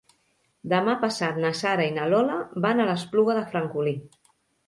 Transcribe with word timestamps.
Demà 0.69 0.95
passat 1.03 1.35
na 1.43 1.51
Sara 1.59 1.85
i 1.89 1.91
na 1.99 2.07
Lola 2.13 2.39
van 2.67 2.81
a 2.85 2.89
l'Espluga 2.91 3.35
de 3.41 3.45
Francolí. 3.53 3.93